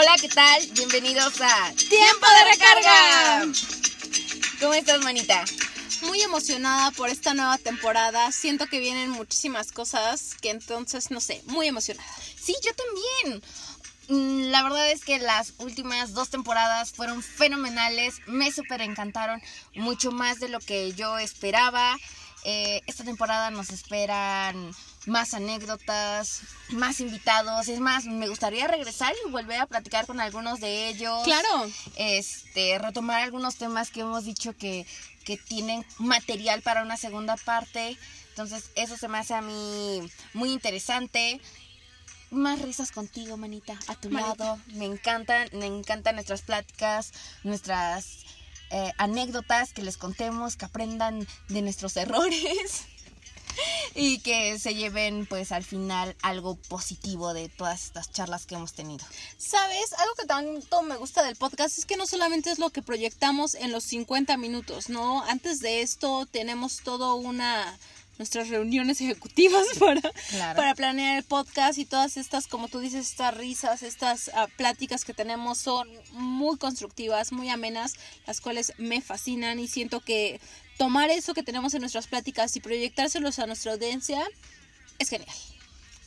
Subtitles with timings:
[0.00, 0.64] Hola, ¿qué tal?
[0.74, 3.52] Bienvenidos a Tiempo de Recarga.
[4.60, 5.44] ¿Cómo estás, manita?
[6.02, 8.30] Muy emocionada por esta nueva temporada.
[8.30, 12.08] Siento que vienen muchísimas cosas que entonces, no sé, muy emocionada.
[12.40, 13.42] Sí, yo también.
[14.06, 19.42] Mm, La verdad es que las últimas dos temporadas fueron fenomenales, me súper encantaron,
[19.74, 21.98] mucho más de lo que yo esperaba.
[22.44, 24.70] Eh, esta temporada nos esperan
[25.06, 26.40] más anécdotas,
[26.70, 27.68] más invitados.
[27.68, 31.24] Es más, me gustaría regresar y volver a platicar con algunos de ellos.
[31.24, 31.70] Claro.
[31.96, 34.86] Este, retomar algunos temas que hemos dicho que,
[35.24, 37.96] que tienen material para una segunda parte.
[38.30, 40.00] Entonces, eso se me hace a mí
[40.34, 41.40] muy interesante.
[42.30, 44.36] Más risas contigo, manita, a tu Manita.
[44.36, 44.60] lado.
[44.74, 48.26] Me encantan, me encantan nuestras pláticas, nuestras
[48.70, 52.84] eh, anécdotas, que les contemos, que aprendan de nuestros errores
[53.94, 58.72] y que se lleven pues al final algo positivo de todas estas charlas que hemos
[58.72, 59.04] tenido.
[59.36, 59.92] ¿Sabes?
[59.94, 63.54] Algo que tanto me gusta del podcast es que no solamente es lo que proyectamos
[63.54, 65.22] en los 50 minutos, ¿no?
[65.24, 67.78] Antes de esto tenemos todo una
[68.18, 70.56] nuestras reuniones ejecutivas para, Claro.
[70.56, 75.04] para planear el podcast y todas estas, como tú dices, estas risas, estas ah, pláticas
[75.04, 77.94] que tenemos son muy constructivas, muy amenas,
[78.26, 80.40] las cuales me fascinan y siento que
[80.78, 84.24] tomar eso que tenemos en nuestras pláticas y proyectárselos a nuestra audiencia
[84.98, 85.36] es genial.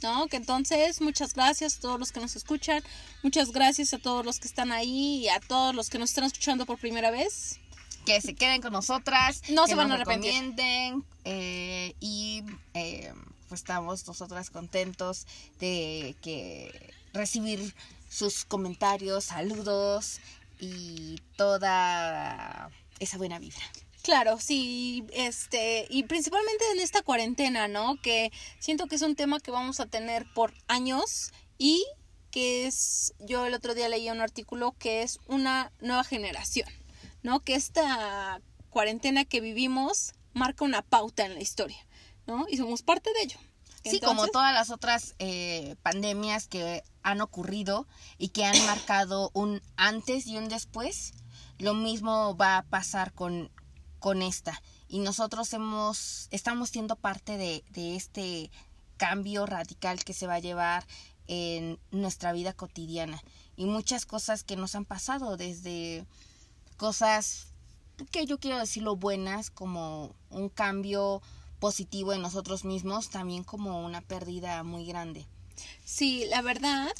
[0.02, 0.25] ¿No?
[0.27, 2.81] Que entonces, muchas gracias a todos los que nos escuchan,
[3.22, 6.23] muchas gracias a todos los que están ahí y a todos los que nos están
[6.23, 7.59] escuchando por primera vez.
[8.03, 10.33] que se queden con nosotras, No que se van nos a arrepentir.
[11.23, 13.14] eh, y eh,
[13.47, 15.27] pues estamos nosotras contentos
[15.59, 17.75] de que recibir
[18.09, 20.19] sus comentarios, saludos
[20.59, 23.61] y toda esa buena vibra.
[24.04, 27.98] Claro, sí, este, y principalmente en esta cuarentena, ¿no?
[28.02, 31.86] Que siento que es un tema que vamos a tener por años y
[32.32, 36.68] que es, yo el otro día leí un artículo que es una nueva generación,
[37.22, 37.42] ¿no?
[37.42, 41.86] Que esta cuarentena que vivimos marca una pauta en la historia,
[42.26, 42.48] ¿no?
[42.50, 43.38] Y somos parte de ello.
[43.84, 49.61] Sí, como todas las otras eh, pandemias que han ocurrido y que han marcado un
[49.76, 51.14] antes y un después,
[51.60, 53.52] lo mismo va a pasar con,
[54.02, 54.62] con esta.
[54.89, 58.52] Y nosotros hemos, estamos siendo parte de, de este
[58.98, 60.86] cambio radical que se va a llevar
[61.28, 63.23] en nuestra vida cotidiana.
[63.56, 66.06] Y muchas cosas que nos han pasado, desde
[66.76, 67.48] cosas
[68.11, 71.22] que yo quiero decirlo buenas, como un cambio
[71.60, 75.28] positivo en nosotros mismos, también como una pérdida muy grande.
[75.86, 76.92] Sí, la verdad,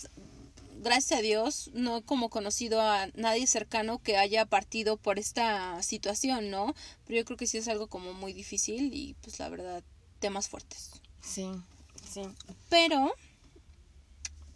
[0.82, 6.50] gracias a Dios, no como conocido a nadie cercano que haya partido por esta situación,
[6.50, 6.76] ¿no?
[7.06, 9.84] Pero yo creo que sí es algo como muy difícil y pues la verdad,
[10.20, 10.92] temas fuertes.
[11.22, 11.50] Sí,
[12.12, 12.24] sí.
[12.70, 13.14] Pero,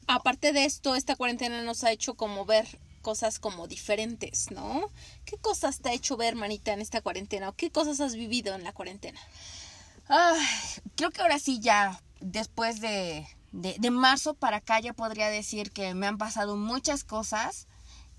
[0.07, 4.89] aparte de esto, esta cuarentena nos ha hecho como ver cosas como diferentes, ¿no?
[5.25, 7.49] ¿Qué cosas te ha hecho ver, manita, en esta cuarentena?
[7.49, 9.19] ¿O qué cosas has vivido en la cuarentena?
[10.07, 10.43] Ay,
[10.95, 15.93] creo que ahora sí ya, después de, de, marzo para acá ya podría decir que
[15.93, 17.67] me han pasado muchas cosas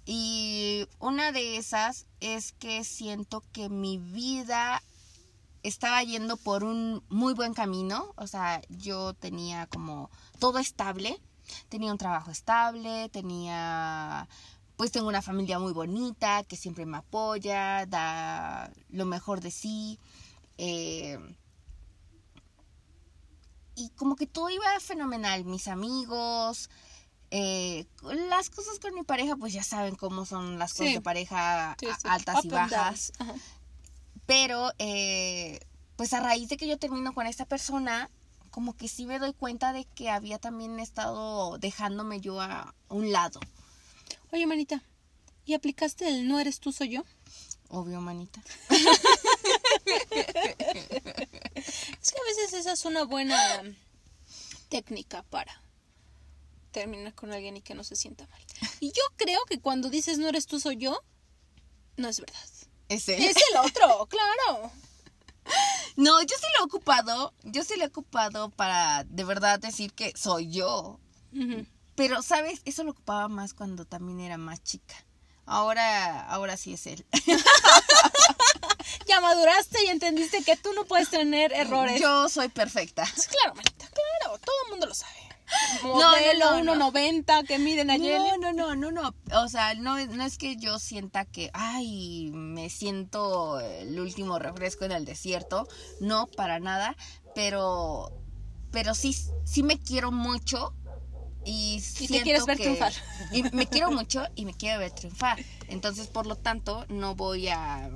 [0.06, 4.82] y una de esas es que siento que mi vida
[5.62, 11.20] estaba yendo por un muy buen camino, o sea, yo tenía como todo estable,
[11.68, 14.28] tenía un trabajo estable, tenía
[14.76, 19.98] pues tengo una familia muy bonita que siempre me apoya, da lo mejor de sí.
[20.58, 21.18] eh,
[23.76, 26.68] y como que todo iba fenomenal, mis amigos,
[27.30, 27.86] eh,
[28.28, 30.94] las cosas con mi pareja, pues ya saben cómo son las cosas Sí.
[30.94, 32.08] de pareja, Sí, a- sí.
[32.08, 33.12] altas y Up bajas.
[34.26, 35.60] Pero, eh,
[35.96, 38.10] pues a raíz de que yo termino con esta persona,
[38.50, 43.12] como que sí me doy cuenta de que había también estado dejándome yo a un
[43.12, 43.38] lado.
[44.32, 44.82] Oye, manita,
[45.44, 47.02] ¿y aplicaste el no eres tú, soy yo?
[47.68, 48.40] Obvio, manita.
[51.56, 53.62] Es que a veces esa es una buena
[54.68, 55.62] técnica para
[56.72, 58.40] terminar con alguien y que no se sienta mal.
[58.80, 61.02] Y yo creo que cuando dices no eres tú, soy yo,
[61.96, 62.38] no es verdad.
[62.88, 63.22] ¿Es él?
[63.22, 64.70] Es el otro, claro.
[65.96, 69.92] No, yo sí lo he ocupado, yo sí lo he ocupado para de verdad decir
[69.94, 71.00] que soy yo.
[71.94, 72.60] Pero, ¿sabes?
[72.66, 75.05] Eso lo ocupaba más cuando también era más chica.
[75.46, 77.06] Ahora, ahora sí es él.
[79.08, 82.00] Ya maduraste y entendiste que tú no puedes tener errores.
[82.00, 83.04] Yo soy perfecta.
[83.04, 85.12] Claro, manita, claro, todo el mundo lo sabe.
[85.84, 86.90] no, Modelo no, no.
[86.92, 88.18] 1.90 que miden ayer.
[88.20, 89.14] No, no, no, no, no.
[89.40, 94.38] O sea, no, es- no es que yo sienta que, ay, me siento el último
[94.40, 95.68] refresco en el desierto.
[96.00, 96.96] No, para nada.
[97.34, 98.10] Pero,
[98.72, 100.74] pero sí, sí me quiero mucho.
[101.46, 102.92] Y, Y te quieres ver que- triunfar.
[103.32, 105.38] Y me quiero mucho y me quiero ver triunfar.
[105.68, 107.88] Entonces, por lo tanto, no voy a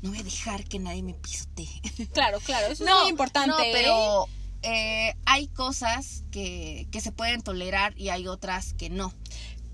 [0.00, 1.68] no voy a dejar que nadie me pisotee.
[2.12, 3.48] Claro, claro, eso es muy importante.
[3.50, 3.70] No, ¿eh?
[3.72, 4.26] pero
[4.62, 9.12] eh, hay cosas que, que se pueden tolerar y hay otras que no.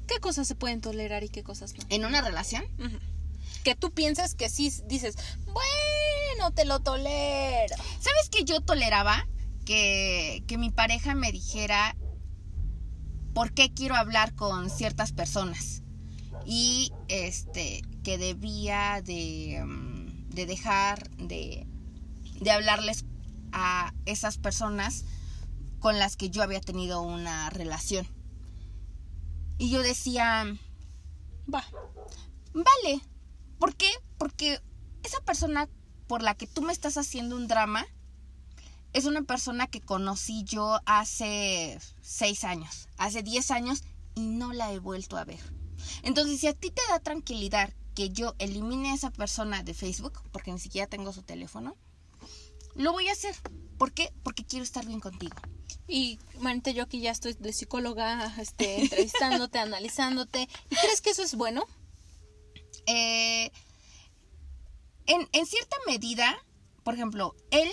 [0.07, 1.85] ¿Qué cosas se pueden tolerar y qué cosas no?
[1.89, 2.65] En una relación.
[3.65, 5.17] Que tú piensas que sí dices,
[5.47, 7.75] bueno, te lo tolero.
[8.01, 9.27] ¿sabes que yo toleraba
[9.65, 11.97] que, que mi pareja me dijera
[13.35, 15.83] por qué quiero hablar con ciertas personas?
[16.47, 21.67] Y este, que debía de, mm, de dejar de,
[22.41, 23.05] de hablarles
[23.53, 25.05] a esas personas
[25.81, 28.07] con las que yo había tenido una relación.
[29.59, 30.47] Y yo decía,
[31.53, 31.65] Va.
[32.53, 33.01] Vale.
[33.59, 33.91] ¿Por qué?
[34.19, 34.61] Porque
[35.03, 35.69] esa persona
[36.07, 37.87] por la que tú me estás haciendo un drama
[38.95, 43.83] es una persona que conocí yo hace seis años, hace diez años
[44.15, 45.41] y no la he vuelto a ver.
[46.03, 50.23] Entonces, si a ti te da tranquilidad que yo elimine a esa persona de Facebook,
[50.31, 51.77] porque ni siquiera tengo su teléfono,
[52.77, 53.35] lo voy a hacer.
[53.79, 54.13] ¿Por qué?
[54.23, 55.37] Porque quiero estar bien contigo.
[55.89, 60.49] Y manita, yo aquí ya estoy de psicóloga, este, entrevistándote, analizándote.
[60.71, 61.65] ¿Y crees que eso es bueno?
[62.87, 63.51] Eh,
[65.07, 66.37] en, en cierta medida,
[66.85, 67.69] por ejemplo, él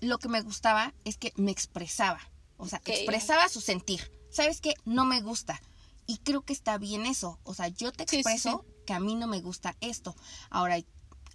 [0.00, 2.20] lo que me gustaba es que me expresaba.
[2.56, 4.10] O sea, expresaba su sentir.
[4.30, 4.74] ¿Sabes qué?
[4.84, 5.60] No me gusta.
[6.06, 7.38] Y creo que está bien eso.
[7.44, 10.16] O sea, yo te Sí, sí, expreso que a mí no me gusta esto.
[10.50, 10.78] Ahora,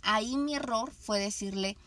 [0.02, 1.78] ahí mi error fue decirle,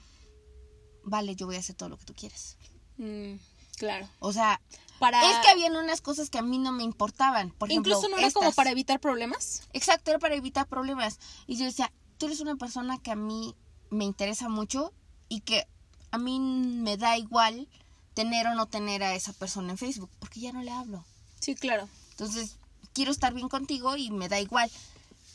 [1.04, 2.56] vale, yo voy a hacer todo lo que tú quieres.
[2.96, 3.34] Mm,
[3.76, 4.08] claro.
[4.20, 4.60] O sea,
[4.98, 5.30] Para...
[5.30, 7.50] es que habían unas cosas que a mí no me importaban.
[7.50, 9.62] Por ejemplo, Incluso no era como para evitar problemas.
[9.72, 11.18] Exacto, era para evitar problemas.
[11.46, 13.54] Y yo decía, tú eres una persona que a mí
[13.90, 14.92] me interesa mucho
[15.28, 15.66] y que
[16.10, 17.68] a mí me da igual
[18.14, 21.04] tener o no tener a esa persona en Facebook, porque ya no le hablo.
[21.40, 21.88] Sí, claro.
[22.10, 22.56] Entonces,
[22.92, 24.70] quiero estar bien contigo y me da igual.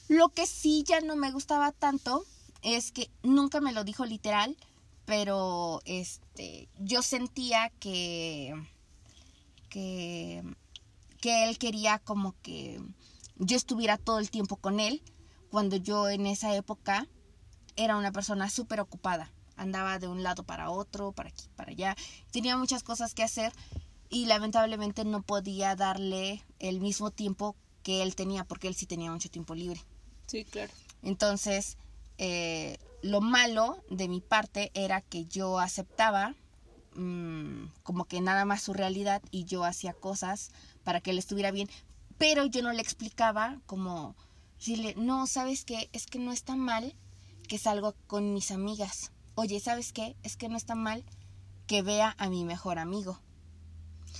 [0.07, 2.25] Lo que sí ya no me gustaba tanto
[2.63, 4.57] es que nunca me lo dijo literal,
[5.06, 8.53] pero este yo sentía que
[9.69, 10.44] que
[11.19, 12.81] que él quería como que
[13.38, 15.01] yo estuviera todo el tiempo con él,
[15.51, 17.07] cuando yo en esa época
[17.75, 19.31] era una persona súper ocupada.
[19.56, 21.95] Andaba de un lado para otro, para aquí, para allá.
[22.31, 23.53] Tenía muchas cosas que hacer
[24.09, 29.12] y lamentablemente no podía darle el mismo tiempo que él tenía, porque él sí tenía
[29.12, 29.81] mucho tiempo libre.
[30.27, 30.71] Sí, claro.
[31.01, 31.77] Entonces,
[32.18, 36.36] eh, lo malo de mi parte era que yo aceptaba
[36.95, 40.51] mm, como que nada más su realidad y yo hacía cosas
[40.83, 41.69] para que él estuviera bien,
[42.18, 44.15] pero yo no le explicaba como
[44.57, 45.89] decirle, no, ¿sabes qué?
[45.94, 46.95] Es que no está mal
[47.47, 49.12] que salgo con mis amigas.
[49.36, 50.16] Oye, ¿sabes qué?
[50.24, 51.04] Es que no está mal
[51.68, 53.19] que vea a mi mejor amigo.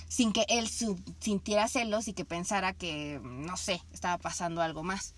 [0.08, 5.14] Sin que él sintiera celos y que pensara que, no sé, estaba pasando algo más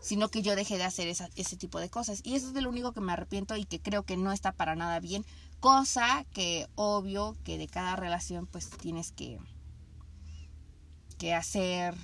[0.00, 2.20] sino que yo dejé de hacer esa- ese tipo de cosas.
[2.24, 4.52] Y eso es de lo único que me arrepiento y que creo que no está
[4.52, 5.24] para nada bien.
[5.60, 9.38] Cosa que obvio que de cada relación pues tienes que,
[11.18, 11.94] que hacer,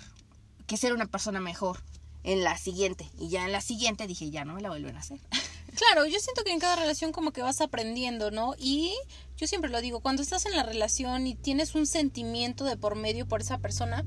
[0.66, 1.82] que ser una persona mejor
[2.24, 3.08] en la siguiente.
[3.18, 5.20] Y ya en la siguiente dije, ya no me la vuelven a hacer.
[5.88, 8.54] Claro, yo siento que en cada relación como que vas aprendiendo, ¿no?
[8.58, 8.92] Y
[9.38, 12.96] yo siempre lo digo, cuando estás en la relación y tienes un sentimiento de por
[12.96, 14.04] medio por esa persona,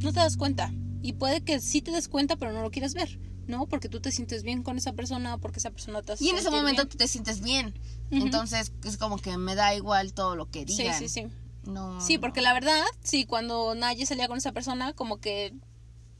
[0.00, 0.72] no te das cuenta.
[1.00, 3.66] Y puede que sí te des cuenta, pero no lo quieres ver, ¿no?
[3.66, 6.38] Porque tú te sientes bien con esa persona, porque esa persona te hace Y en
[6.38, 6.88] ese momento bien.
[6.88, 7.78] tú te sientes bien.
[8.10, 10.98] Entonces es como que me da igual todo lo que Sí, digan.
[10.98, 11.26] sí, sí.
[11.66, 12.20] No, Sí, no.
[12.22, 15.54] porque la verdad, sí, cuando Naye salía con esa persona, como que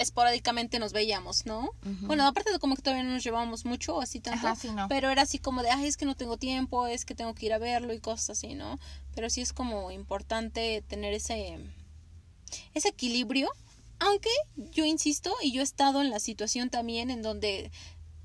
[0.00, 1.71] esporádicamente nos veíamos, ¿no?
[1.83, 4.88] Bueno, aparte de como que todavía no nos llevábamos mucho así tanto, Ajá, sí, no.
[4.88, 7.47] pero era así como de, ay, es que no tengo tiempo, es que tengo que
[7.47, 8.78] ir a verlo y cosas así, ¿no?
[9.14, 11.59] Pero sí es como importante tener ese,
[12.75, 13.50] ese equilibrio,
[13.99, 17.71] aunque yo insisto, y yo he estado en la situación también en donde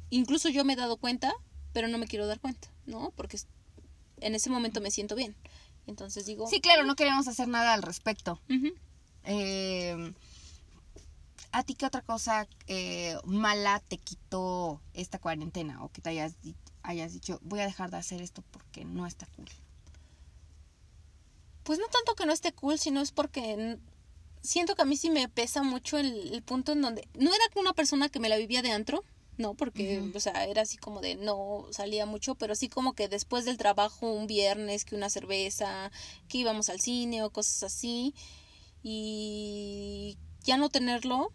[0.09, 1.33] incluso yo me he dado cuenta,
[1.73, 3.11] pero no me quiero dar cuenta, ¿no?
[3.17, 3.37] Porque
[4.21, 5.35] en ese momento me siento bien.
[5.87, 8.39] Entonces digo, Sí, claro, no queremos hacer nada al respecto.
[8.49, 8.73] ujú,
[9.25, 10.13] Eh,
[11.55, 15.81] ¿A ti qué otra cosa eh, mala te quitó esta cuarentena?
[15.85, 16.33] O que te hayas,
[16.83, 19.47] hayas dicho, voy a dejar de hacer esto porque no está cool.
[21.63, 23.79] Pues no tanto que no esté cool, sino es porque
[24.41, 27.45] siento que a mí sí me pesa mucho el, el punto en donde no era
[27.55, 29.05] una persona que me la vivía de antro,
[29.37, 33.07] no, porque, o sea, era así como de no salía mucho, pero sí como que
[33.07, 35.89] después del trabajo un viernes, que una cerveza,
[36.27, 38.13] que íbamos al cine o cosas así,
[38.83, 41.31] y ya no tenerlo,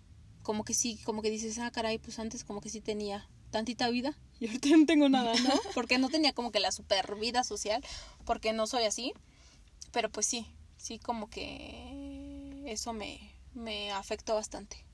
[0.50, 3.88] como que sí, como que dices, ah, caray, pues antes como que sí tenía tantita
[3.88, 5.50] vida y ahorita no tengo nada, ¿no?
[5.76, 7.84] Porque no tenía como que la super vida social,
[8.24, 9.12] porque no soy así.
[9.92, 13.20] Pero pues sí, sí como que eso me,
[13.54, 14.84] me afectó bastante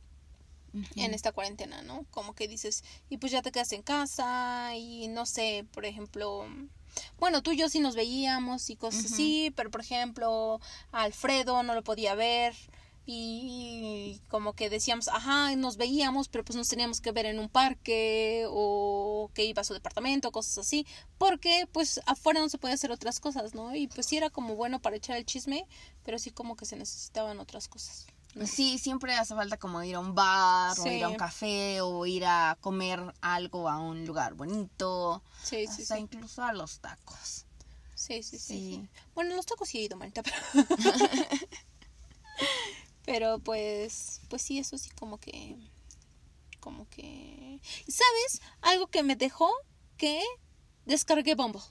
[0.95, 2.05] en esta cuarentena, ¿no?
[2.11, 6.47] Como que dices, y pues ya te quedas en casa y no sé, por ejemplo,
[7.19, 10.61] bueno, tú y yo sí nos veíamos y cosas así, pero por ejemplo,
[10.93, 12.55] a Alfredo no lo podía ver
[13.09, 17.49] y como que decíamos, ajá, nos veíamos, pero pues nos teníamos que ver en un
[17.49, 20.87] parque o que iba a su departamento, cosas así,
[21.17, 23.77] porque pues afuera no se puede hacer otras cosas, ¿no?
[23.77, 25.67] Y pues sí era como bueno para echar el chisme,
[26.05, 28.07] pero sí como que se necesitaban otras cosas.
[28.45, 32.05] Sí, siempre hace falta como ir a un bar o ir a un café o
[32.05, 35.23] ir a comer algo a un lugar bonito.
[35.43, 37.47] Sí, sí, hasta incluso a los tacos.
[37.95, 40.37] Sí, sí, sí, Bueno, los tacos sí he ido, Marita, pero...
[43.07, 45.57] pero pues, pues sí, eso sí como que...
[46.61, 47.61] Como que...
[47.89, 48.43] ¿Sabes?
[48.61, 49.51] Algo que me dejó
[49.97, 50.21] que
[50.85, 51.63] descargué Bumble.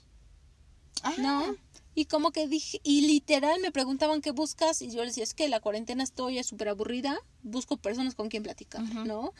[1.02, 1.14] Ah.
[1.18, 1.56] ¿No?
[1.98, 5.32] Y como que dije, y literal me preguntaban qué buscas, y yo les decía, es
[5.32, 9.32] que la cuarentena estoy súper aburrida, busco personas con quien platicar, ¿no?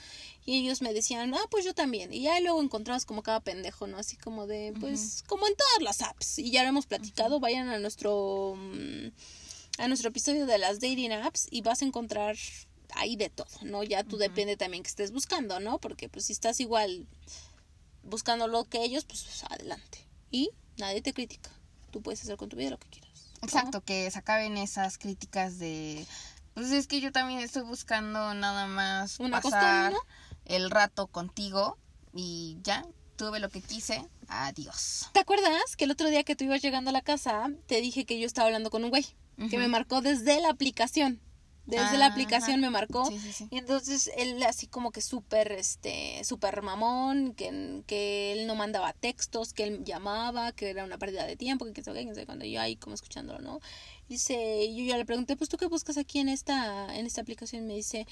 [0.46, 2.14] Y ellos me decían, ah, pues yo también.
[2.14, 3.98] Y ya luego encontrabas como cada pendejo, ¿no?
[3.98, 6.38] Así como de, pues, como en todas las apps.
[6.38, 9.08] Y ya lo hemos platicado, vayan a nuestro, mm,
[9.78, 12.36] a nuestro episodio de las dating apps y vas a encontrar
[12.94, 13.82] ahí de todo, ¿no?
[13.82, 15.78] Ya tú depende también que estés buscando, ¿no?
[15.78, 17.06] Porque pues si estás igual
[18.02, 20.06] buscando lo que ellos, pues adelante.
[20.30, 21.50] Y nadie te critica
[21.96, 23.10] tú puedes hacer con tu vida lo que quieras.
[23.40, 26.06] Exacto, que se acaben esas críticas de,
[26.52, 29.94] pues es que yo también estoy buscando nada más Una pasar
[30.44, 31.78] el rato contigo
[32.14, 32.84] y ya,
[33.16, 35.08] tuve lo que quise, adiós.
[35.12, 38.04] ¿Te acuerdas que el otro día que tú ibas llegando a la casa, te dije
[38.04, 39.06] que yo estaba hablando con un güey,
[39.50, 41.20] que me marcó desde la aplicación?
[41.66, 43.10] Desde la aplicación me marcó.
[43.50, 48.92] Y entonces él así como que súper, este, súper mamón, que, que él no mandaba
[48.92, 52.60] textos, que él llamaba, que era una pérdida de tiempo, que qué sé cuando yo
[52.60, 53.60] ahí como escuchándolo, ¿no?
[54.08, 57.64] Dice, yo ya le pregunté, pues tú qué buscas aquí en esta, en esta aplicación,
[57.64, 58.06] y me dice,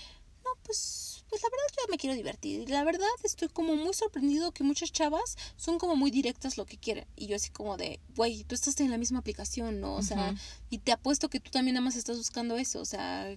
[0.44, 2.60] no, pues, pues la verdad yo me quiero divertir.
[2.60, 6.64] Y la verdad estoy como muy sorprendido que muchas chavas son como muy directas lo
[6.64, 7.06] que quieren.
[7.16, 9.96] Y yo así como de, güey, tú estás en la misma aplicación, ¿no?
[9.96, 10.32] O sea,
[10.70, 12.80] y te apuesto que tú también nada más estás buscando eso.
[12.80, 13.36] O sea,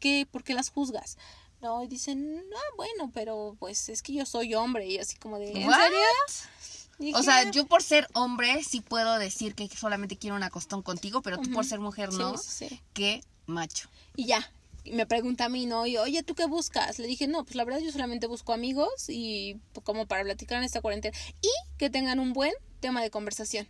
[0.00, 1.16] ¿qué, ¿por qué las juzgas?
[1.62, 4.86] No, y dicen, ah, bueno, pero pues es que yo soy hombre.
[4.86, 7.16] Y así como de, ¿en serio?
[7.16, 11.22] o sea, yo por ser hombre sí puedo decir que solamente quiero una costón contigo,
[11.22, 12.36] pero tú por ser mujer no.
[12.36, 13.88] Sí, Qué macho.
[14.14, 14.52] Y ya,
[14.92, 15.86] me pregunta a mí, ¿no?
[15.86, 16.98] Y, oye, ¿tú qué buscas?
[16.98, 20.64] Le dije, no, pues la verdad yo solamente busco amigos y como para platicar en
[20.64, 21.16] esta cuarentena.
[21.40, 23.68] Y que tengan un buen tema de conversación.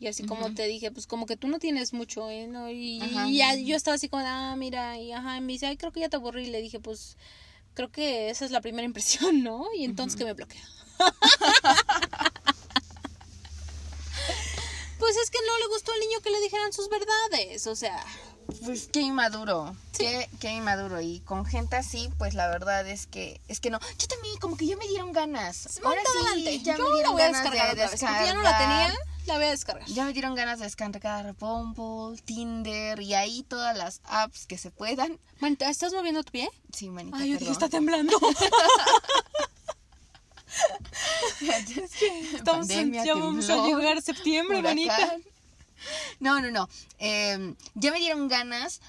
[0.00, 2.46] Y así como te dije, pues como que tú no tienes mucho, ¿eh?
[2.46, 2.70] ¿no?
[2.70, 3.00] Y,
[3.32, 6.00] ya yo estaba así como, ah, mira, y ajá, y me dice, ay, creo que
[6.00, 6.44] ya te aburrí.
[6.46, 7.16] Y le dije, pues
[7.74, 9.66] creo que esa es la primera impresión, ¿no?
[9.76, 10.62] Y entonces que me bloquea.
[14.98, 18.04] pues es que no le gustó al niño que le dijeran sus verdades, o sea.
[18.64, 21.02] Pues qué inmaduro, qué, qué inmaduro.
[21.02, 23.78] Y con gente así, pues la verdad es que, es que no.
[23.98, 25.78] Yo también, como que ya me dieron ganas.
[25.84, 26.00] Ahora
[26.34, 28.26] sí, ya me dieron ganas de descargar.
[28.26, 28.94] ya no la tenía,
[29.26, 29.86] la voy a descargar.
[29.88, 34.70] Ya me dieron ganas de descargar Bumble, Tinder y ahí todas las apps que se
[34.70, 35.18] puedan.
[35.40, 36.48] Manita, ¿estás moviendo tu pie?
[36.72, 38.16] Sí, manita, Ay, yo dije, está temblando.
[41.40, 45.18] es que estamos ya vamos a llegar a septiembre, manita.
[46.20, 46.68] No, no, no.
[46.98, 48.80] Em, ya me dieron ganas,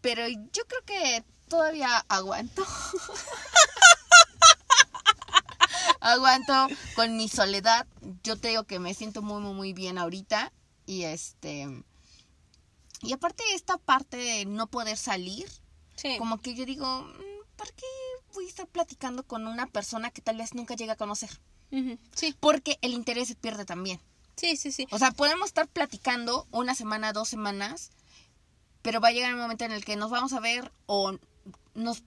[0.00, 2.64] pero yo creo que todavía aguanto.
[6.00, 7.86] aguanto con mi soledad.
[8.22, 10.52] Yo te digo que me siento muy, muy, muy bien ahorita.
[10.86, 11.66] Y este.
[13.02, 15.48] Y aparte esta parte de no poder salir,
[16.18, 17.86] como que yo digo, mm, ¿para qué
[18.34, 21.30] voy a estar platicando con una persona que tal vez nunca llegue a conocer?
[22.14, 22.36] Sí.
[22.40, 24.00] Porque el interés se pierde también.
[24.40, 24.86] Sí, sí, sí.
[24.90, 27.90] O sea, podemos estar platicando una semana, dos semanas,
[28.80, 31.12] pero va a llegar un momento en el que nos vamos a ver o
[31.74, 32.02] nos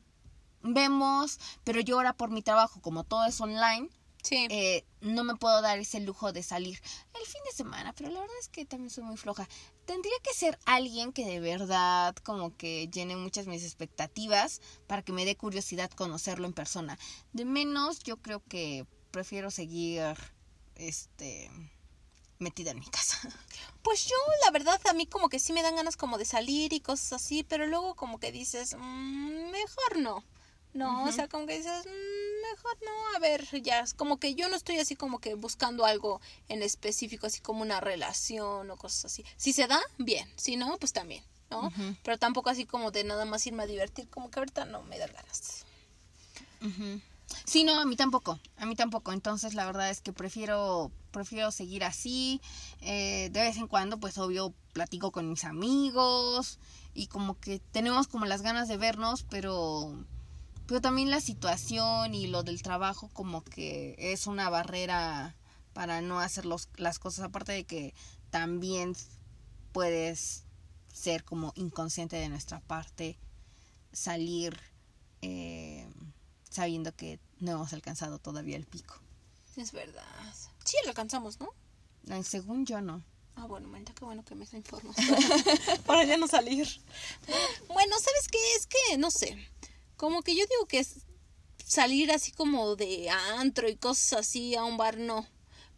[0.64, 3.88] vemos, pero yo ahora por mi trabajo, como todo es online,
[4.24, 4.48] sí.
[4.50, 6.82] Eh, no me puedo dar ese lujo de salir
[7.14, 9.48] el fin de semana, pero la verdad es que también soy muy floja.
[9.86, 15.14] Tendría que ser alguien que de verdad como que llene muchas mis expectativas para que
[15.14, 16.98] me dé curiosidad conocerlo en persona.
[17.32, 20.16] De menos, yo creo que prefiero seguir
[20.74, 21.52] este
[22.44, 23.18] metida en mi casa.
[23.84, 26.72] Pues yo, la verdad, a mí como que sí me dan ganas como de salir
[26.72, 30.24] y cosas así, pero luego como que dices, mm, mejor no.
[30.74, 34.48] No, o sea, como que dices, mm, mejor no, a ver, ya, como que yo
[34.48, 39.06] no estoy así como que buscando algo en específico, así como una relación o cosas
[39.06, 39.26] así.
[39.36, 41.70] Si se da, bien, si no, pues también, ¿no?
[42.04, 44.98] Pero tampoco así como de nada más irme a divertir, como que ahorita no me
[44.98, 45.66] da ganas.
[47.46, 49.12] Sí, no, a mí tampoco, a mí tampoco.
[49.12, 52.42] Entonces la verdad es que prefiero, prefiero seguir así.
[52.82, 56.60] Eh, de vez en cuando, pues obvio, platico con mis amigos
[56.94, 60.06] y como que tenemos como las ganas de vernos, pero
[60.66, 65.36] pero también la situación y lo del trabajo como que es una barrera
[65.74, 67.94] para no hacer los, las cosas aparte de que
[68.30, 68.96] también
[69.74, 70.46] puedes
[70.94, 73.18] ser como inconsciente de nuestra parte
[73.92, 74.58] salir
[75.22, 75.88] eh,
[76.50, 78.96] sabiendo que no hemos alcanzado todavía el pico.
[79.58, 80.04] Es verdad.
[80.64, 81.54] Sí, lo alcanzamos, ¿no?
[82.24, 83.04] Según yo no.
[83.36, 84.96] Ah, bueno, Marita, qué bueno que me informas.
[85.86, 86.68] para ya no salir.
[87.68, 88.38] Bueno, ¿sabes qué?
[88.56, 89.38] Es que, no sé.
[89.98, 91.06] Como que yo digo que es
[91.66, 95.26] salir así como de antro y cosas así a un bar, no.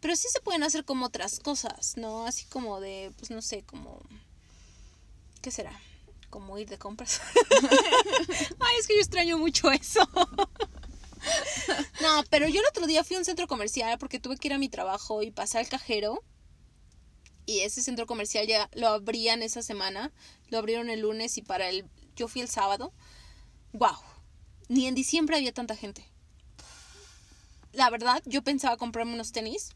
[0.00, 2.26] Pero sí se pueden hacer como otras cosas, ¿no?
[2.26, 4.02] Así como de, pues no sé, como...
[5.40, 5.80] ¿Qué será?
[6.28, 7.20] Como ir de compras.
[8.60, 10.00] Ay, es que yo extraño mucho eso.
[12.02, 14.54] No, pero yo el otro día fui a un centro comercial porque tuve que ir
[14.54, 16.22] a mi trabajo y pasar al cajero.
[17.46, 20.12] Y ese centro comercial ya lo abrían esa semana.
[20.48, 21.88] Lo abrieron el lunes y para el...
[22.16, 22.92] Yo fui el sábado.
[23.72, 23.96] ¡Wow!
[24.68, 26.04] Ni en diciembre había tanta gente.
[27.72, 29.70] La verdad, yo pensaba comprarme unos tenis.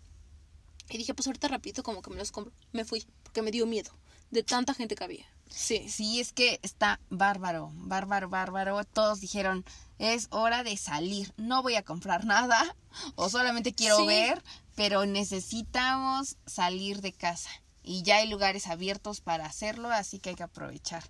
[0.88, 2.52] Y dije, pues ahorita rapidito como que me los compro.
[2.72, 3.92] Me fui, porque me dio miedo
[4.30, 5.26] de tanta gente que había.
[5.50, 5.88] Sí.
[5.88, 8.82] Sí, es que está bárbaro, bárbaro, bárbaro.
[8.84, 9.64] Todos dijeron,
[9.98, 11.34] es hora de salir.
[11.36, 12.76] No voy a comprar nada
[13.16, 14.06] o solamente quiero Sí.
[14.06, 14.42] ver,
[14.76, 17.50] pero necesitamos salir de casa.
[17.82, 21.02] Y ya hay lugares abiertos para hacerlo, así que hay que aprovechar.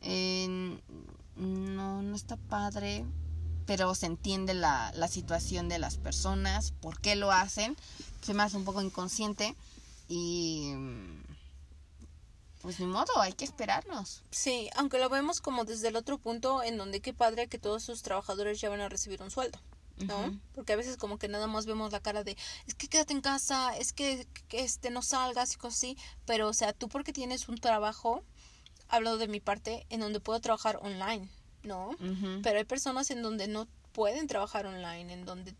[0.00, 0.78] Eh,
[1.36, 3.04] no, no está padre,
[3.66, 7.76] pero se entiende la, la situación de las personas, por qué lo hacen.
[8.22, 9.54] Se me hace un poco inconsciente
[10.08, 10.72] y...
[12.64, 14.22] Pues ni modo, hay que esperarnos.
[14.30, 17.82] Sí, aunque lo vemos como desde el otro punto en donde qué padre que todos
[17.82, 19.58] sus trabajadores ya van a recibir un sueldo,
[19.98, 20.40] ¿no?
[20.54, 23.20] Porque a veces como que nada más vemos la cara de, es que quédate en
[23.20, 27.12] casa, es que, que, este no salgas y cosas así, pero o sea, tú porque
[27.12, 28.24] tienes un trabajo,
[28.88, 31.28] hablo de mi parte, en donde puedo trabajar online,
[31.64, 31.90] ¿no?
[32.42, 35.54] Pero hay personas en donde no pueden trabajar online, en donde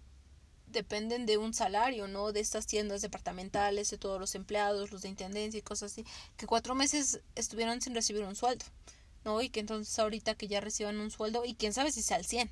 [0.74, 2.32] dependen de un salario, ¿no?
[2.32, 6.04] De estas tiendas departamentales, de todos los empleados, los de intendencia y cosas así,
[6.36, 8.66] que cuatro meses estuvieron sin recibir un sueldo,
[9.24, 9.40] ¿no?
[9.40, 12.26] Y que entonces ahorita que ya reciban un sueldo, y quién sabe si sea al
[12.26, 12.50] 100.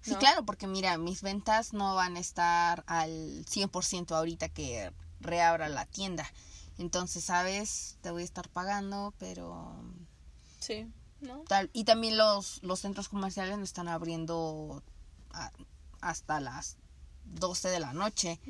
[0.00, 0.18] Sí, ¿no?
[0.18, 5.86] claro, porque mira, mis ventas no van a estar al 100% ahorita que reabra la
[5.86, 6.30] tienda.
[6.78, 7.96] Entonces, ¿sabes?
[8.02, 9.74] Te voy a estar pagando, pero...
[10.60, 10.86] Sí,
[11.20, 11.40] ¿no?
[11.48, 14.82] Tal, y también los, los centros comerciales no están abriendo
[15.32, 15.50] a-
[16.00, 16.76] hasta las
[17.34, 18.40] 12 de la noche.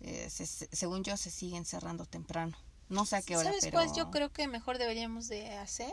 [0.00, 2.56] Eh, se- se- según yo, se siguen cerrando temprano.
[2.88, 3.78] No sé a qué hora, ¿Sabes pero...
[3.78, 5.92] cuál yo creo que mejor deberíamos de hacer?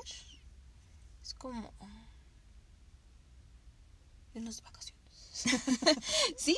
[1.24, 1.72] Es como...
[4.34, 5.04] irnos de vacaciones.
[6.38, 6.56] Sí,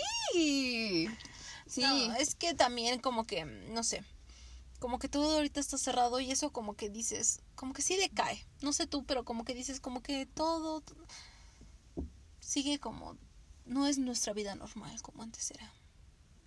[1.68, 1.82] sí.
[1.82, 4.04] No, es que también como que, no sé,
[4.80, 8.46] como que todo ahorita está cerrado y eso como que dices, como que sí decae.
[8.62, 10.84] No sé tú, pero como que dices, como que todo
[12.40, 13.18] sigue como,
[13.66, 15.74] no es nuestra vida normal como antes era.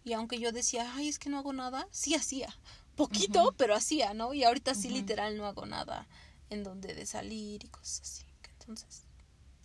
[0.04, 2.57] Y aunque yo decía, ay, es que no hago nada, sí hacía.
[2.96, 4.35] Poquito, pero hacía, ¿no?
[4.35, 6.07] Y ahorita sí literal no hago nada
[6.50, 8.24] en donde de salir y cosas así.
[8.61, 9.02] Entonces,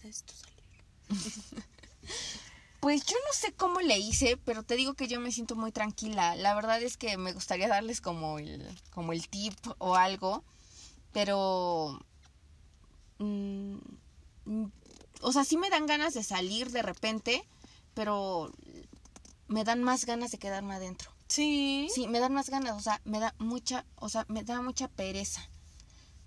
[0.03, 1.63] necesito salir.
[2.83, 5.71] Pues yo no sé cómo le hice, pero te digo que yo me siento muy
[5.71, 6.35] tranquila.
[6.35, 10.43] La verdad es que me gustaría darles como el, como el tip o algo,
[11.13, 11.97] pero...
[13.19, 13.77] mm,
[15.23, 17.43] o sea, sí me dan ganas de salir de repente,
[17.93, 18.51] pero
[19.47, 21.11] me dan más ganas de quedarme adentro.
[21.27, 21.87] Sí.
[21.93, 24.87] Sí, me dan más ganas, o sea, me da mucha, o sea, me da mucha
[24.87, 25.41] pereza.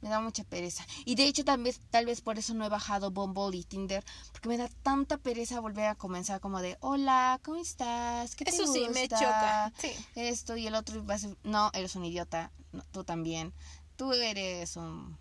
[0.02, 0.86] Me da mucha pereza.
[1.04, 4.04] Y de hecho tal vez, tal vez por eso no he bajado Bumble y Tinder,
[4.30, 8.36] porque me da tanta pereza volver a comenzar como de, hola, ¿cómo estás?
[8.36, 9.72] ¿Qué te Eso sí, me choca.
[9.78, 9.92] Sí.
[10.14, 11.04] Esto y el otro,
[11.44, 13.54] no, eres un idiota, no, tú también.
[13.96, 15.18] Tú eres un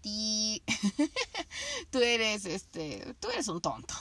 [0.00, 0.62] ti
[1.90, 3.94] tú eres, este, tú eres un tonto.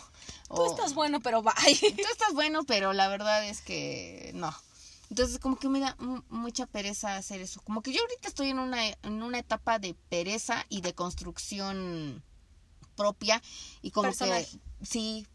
[0.49, 1.53] Tú O- estás bueno, pero bye.
[1.79, 4.53] tú estás bueno, pero la verdad es que no.
[5.09, 7.61] Entonces como que me da mu- mucha pereza hacer eso.
[7.61, 12.23] Como que yo ahorita estoy en una, en una etapa de pereza y de construcción
[12.95, 13.41] propia
[13.81, 14.45] y como Personal.
[14.45, 15.25] que sí,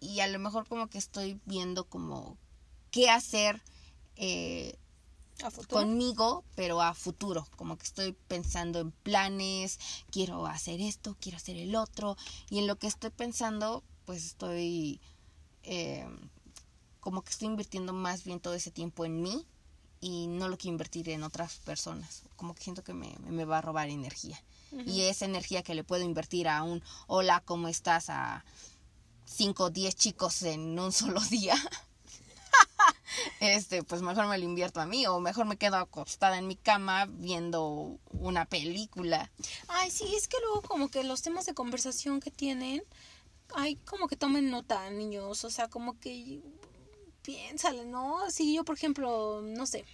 [0.00, 2.38] y a lo mejor como que estoy viendo como
[2.90, 3.60] qué hacer
[4.16, 4.78] eh,
[5.44, 5.80] A futuro.
[5.80, 7.46] conmigo, pero a futuro.
[7.56, 9.78] Como que estoy pensando en planes,
[10.10, 12.16] quiero hacer esto, quiero hacer el otro.
[12.50, 15.00] Y en lo que estoy pensando, pues estoy
[15.62, 16.06] eh,
[17.00, 19.46] como que estoy invirtiendo más bien todo ese tiempo en mí
[20.00, 22.22] y no lo quiero invertir en otras personas.
[22.36, 24.42] Como que siento que me, me va a robar energía.
[24.84, 28.10] Y esa energía que le puedo invertir a un hola, ¿cómo estás?
[28.10, 28.44] a
[29.24, 31.54] 5 o 10 chicos en un solo día.
[33.40, 36.56] Este, pues mejor me lo invierto a mí o mejor me quedo acostada en mi
[36.56, 39.30] cama viendo una película.
[39.68, 42.82] Ay, sí, es que luego como que los temas de conversación que tienen,
[43.54, 46.40] ay, como que tomen nota, niños, o sea, como que
[47.22, 48.30] piénsale, ¿no?
[48.30, 49.84] Si yo, por ejemplo, no sé,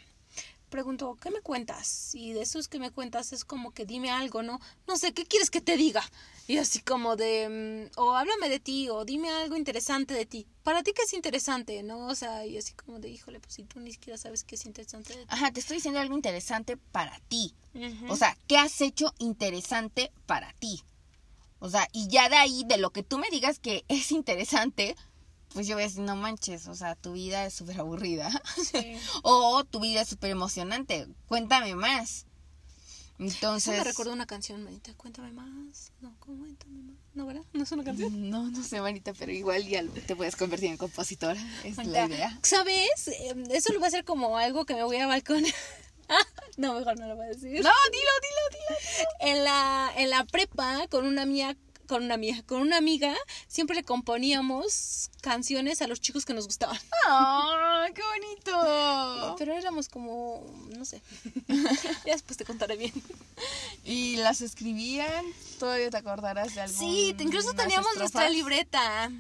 [0.74, 2.16] pregunto, ¿qué me cuentas?
[2.16, 4.60] Y de esos que me cuentas es como que dime algo, ¿no?
[4.88, 6.02] No sé, ¿qué quieres que te diga?
[6.48, 10.48] Y así como de, mm, o háblame de ti, o dime algo interesante de ti.
[10.64, 12.08] Para ti, ¿qué es interesante, no?
[12.08, 14.66] O sea, y así como de, híjole, pues si tú ni siquiera sabes qué es
[14.66, 15.26] interesante de ti.
[15.28, 17.54] Ajá, te estoy diciendo algo interesante para ti.
[18.08, 20.82] O sea, ¿qué has hecho interesante para ti?
[21.60, 24.96] O sea, y ya de ahí, de lo que tú me digas que es interesante,
[25.54, 28.28] pues yo voy a decir, no manches, o sea, tu vida es súper aburrida.
[28.56, 28.96] Sí.
[29.22, 31.06] o tu vida es súper emocionante.
[31.28, 32.26] Cuéntame más.
[33.18, 33.78] Eso Entonces.
[33.78, 34.92] me recuerda una canción, manita.
[34.94, 35.92] Cuéntame más.
[36.00, 36.96] No, cuéntame más.
[37.14, 37.42] No, ¿verdad?
[37.52, 38.28] No es una canción.
[38.28, 41.40] No, no sé, manita, pero igual ya te puedes convertir en compositora.
[41.62, 42.36] Es la idea.
[42.42, 43.06] ¿Sabes?
[43.06, 45.44] Eh, Eso lo voy a hacer como algo que me voy a balcón.
[46.56, 47.52] no, mejor no lo voy a decir.
[47.62, 49.08] No, dilo, dilo, dilo.
[49.20, 53.14] En la, en la prepa, con una mía, con una mía, con una amiga,
[53.48, 56.78] siempre le componíamos canciones a los chicos que nos gustaban.
[57.06, 59.34] ¡Ah, qué bonito!
[59.38, 60.44] Pero éramos como,
[60.76, 61.02] no sé.
[62.06, 62.92] ya después te contaré bien.
[63.84, 65.24] ¿Y las escribían?
[65.58, 66.78] ¿Todavía te acordarás de algo?
[66.78, 69.10] Sí, incluso teníamos nuestra libreta.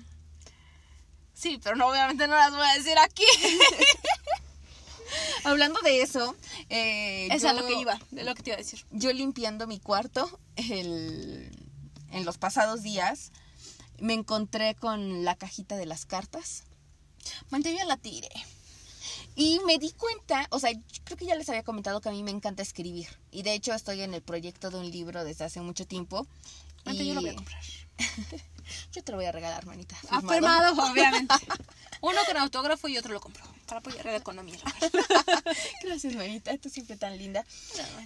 [1.34, 3.24] Sí, pero no, obviamente no las voy a decir aquí.
[5.44, 6.34] Hablando de eso,
[6.70, 8.84] eh, Es yo, a lo que iba, de lo que te iba a decir.
[8.90, 11.50] yo limpiando mi cuarto el-
[12.14, 13.32] en los pasados días,
[13.98, 16.64] me encontré con la cajita de las cartas
[17.50, 18.30] Manté yo la tiré.
[19.36, 20.70] y me di cuenta, o sea,
[21.04, 23.72] creo que ya les había comentado que a mí me encanta escribir y de hecho
[23.74, 26.26] estoy en el proyecto de un libro desde hace mucho tiempo.
[26.84, 27.62] Manté y yo lo voy a comprar.
[28.92, 29.96] yo te lo voy a regalar, manita.
[30.10, 31.34] Afirmado, obviamente.
[32.00, 33.44] Uno con autógrafo y otro lo compró.
[33.66, 34.58] Para apoyar la economía.
[35.82, 37.44] Gracias, manita, tú siempre tan linda.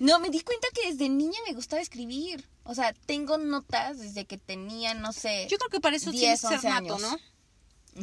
[0.00, 2.48] No, me di cuenta que desde niña me gustaba escribir.
[2.64, 5.48] O sea, tengo notas desde que tenía, no sé.
[5.50, 6.98] Yo creo que para eso 10, tienes que 11 ser nato.
[6.98, 7.18] ¿no?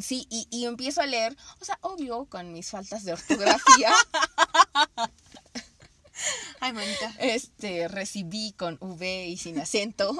[0.01, 3.93] Sí, y, y empiezo a leer, o sea, obvio, con mis faltas de ortografía,
[6.59, 7.13] Ay, manita.
[7.19, 10.15] este, recibí con V y sin acento.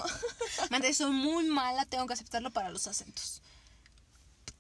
[0.70, 3.42] Manita, soy muy mala, tengo que aceptarlo para los acentos.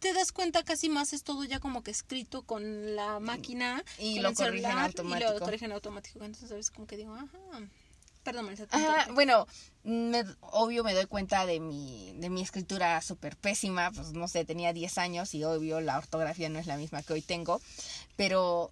[0.05, 4.13] Te das cuenta casi más es todo ya como que escrito con la máquina Y
[4.17, 6.19] con lo el corrigen celular, Y lo corrigen automático.
[6.23, 6.69] Entonces, ¿sabes?
[6.69, 7.27] Como que digo, ajá.
[8.21, 8.67] Perdón, Marisa.
[9.15, 9.47] bueno,
[9.83, 14.45] me- obvio me doy cuenta de mi, de mi escritura súper pésima, pues no sé,
[14.45, 17.59] tenía 10 años y obvio la ortografía no es la misma que hoy tengo,
[18.15, 18.71] pero,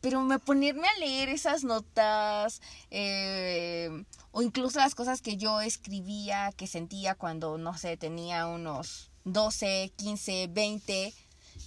[0.00, 3.90] pero me ponerme a leer esas notas eh,
[4.32, 9.92] o incluso las cosas que yo escribía, que sentía cuando, no sé, tenía unos 12,
[9.96, 11.14] 15, 20,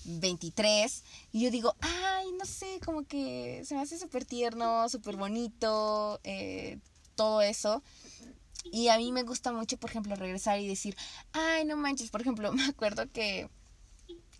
[0.05, 5.15] 23 y yo digo, ay, no sé, como que se me hace súper tierno, súper
[5.15, 6.79] bonito, eh,
[7.15, 7.83] todo eso.
[8.71, 10.95] Y a mí me gusta mucho, por ejemplo, regresar y decir,
[11.33, 13.49] ay, no manches, por ejemplo, me acuerdo que,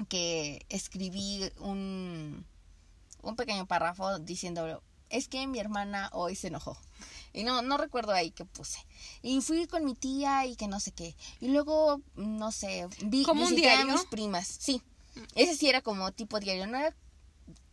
[0.10, 2.46] que escribí un,
[3.22, 4.82] un pequeño párrafo diciendo,
[5.12, 6.78] es que mi hermana hoy se enojó.
[7.34, 8.86] Y no, no recuerdo ahí qué puse.
[9.22, 11.16] Y fui con mi tía y que no sé qué.
[11.40, 13.94] Y luego, no sé, vi ¿Como un visité a diario?
[13.94, 14.48] mis primas.
[14.60, 14.82] Sí.
[15.36, 16.68] Ese sí era como tipo diario.
[16.68, 16.96] No era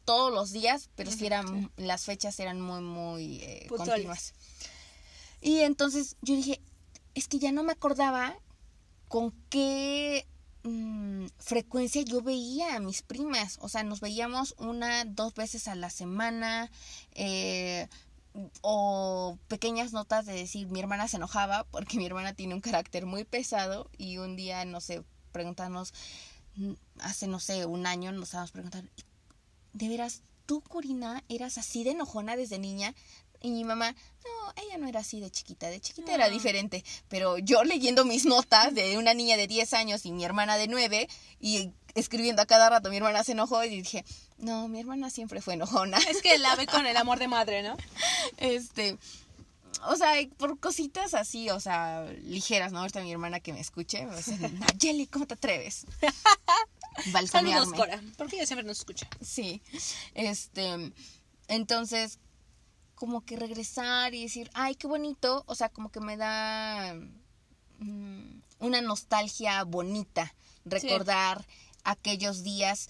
[0.05, 4.33] todos los días, pero sí eran, las fechas eran muy, muy eh, continuas.
[5.41, 6.61] Y entonces yo dije,
[7.15, 8.37] es que ya no me acordaba
[9.09, 10.27] con qué
[10.69, 13.59] mm, frecuencia yo veía a mis primas.
[13.61, 16.71] O sea, nos veíamos una, dos veces a la semana.
[17.13, 17.89] eh,
[18.63, 23.07] o pequeñas notas de decir, mi hermana se enojaba porque mi hermana tiene un carácter
[23.07, 25.03] muy pesado y un día, no sé,
[25.33, 25.93] preguntarnos,
[26.57, 28.91] mm, hace, no sé, un año nos estábamos preguntando,
[29.73, 32.95] ¿de veras tú, Corina, eras así de enojona desde niña?
[33.41, 36.29] Y mi mamá, no, ella no era así de chiquita, de chiquita era Ah.
[36.31, 36.85] diferente.
[37.09, 40.67] Pero yo leyendo mis notas de una niña de 10 años y mi hermana de
[40.69, 41.09] 9
[41.41, 44.05] y escribiendo a cada rato, mi hermana se enojó y dije,
[44.39, 45.99] no, mi hermana siempre fue enojona.
[46.11, 47.77] Es que la ve con el amor de madre, ¿no?
[48.39, 48.99] Este,
[49.87, 52.81] o sea, por cositas así, o sea, ligeras, ¿no?
[52.81, 55.87] Ahorita mi hermana que me escuche, me va a decir, Nayeli, ¿cómo te atreves?
[57.31, 57.73] Saludos.
[57.73, 58.03] Cora.
[58.17, 59.09] Porque ella siempre nos escucha.
[59.25, 59.63] Sí.
[60.15, 60.93] Este,
[61.47, 62.19] entonces,
[62.99, 66.97] como que regresar y decir, ay, qué bonito, o sea, como que me da
[67.79, 70.35] mm, una nostalgia bonita
[70.65, 71.47] recordar
[71.85, 72.89] aquellos días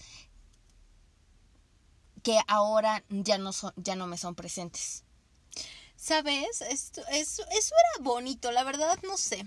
[2.23, 5.03] que ahora ya no son, ya no me son presentes.
[5.95, 6.61] ¿Sabes?
[6.61, 9.45] Esto, eso, eso era bonito, la verdad, no sé.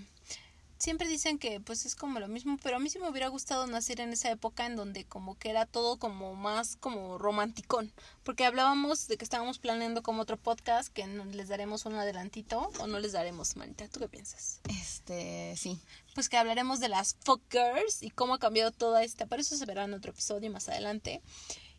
[0.83, 3.65] Siempre dicen que pues es como lo mismo, pero a mí sí me hubiera gustado
[3.67, 7.93] nacer en esa época en donde como que era todo como más como romanticón,
[8.23, 12.87] porque hablábamos de que estábamos planeando como otro podcast que les daremos un adelantito o
[12.87, 14.59] no les daremos, manita, ¿tú qué piensas?
[14.67, 15.79] Este, sí.
[16.15, 19.65] Pues que hablaremos de las fuckers y cómo ha cambiado toda esta, pero eso se
[19.65, 21.21] verá en otro episodio más adelante